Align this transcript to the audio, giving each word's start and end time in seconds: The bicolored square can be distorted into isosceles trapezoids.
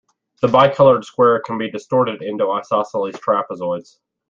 The 0.41 0.47
bicolored 0.47 1.05
square 1.05 1.41
can 1.41 1.59
be 1.59 1.69
distorted 1.69 2.23
into 2.23 2.49
isosceles 2.49 3.13
trapezoids. 3.17 3.99